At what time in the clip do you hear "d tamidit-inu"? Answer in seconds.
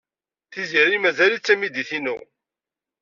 1.43-2.17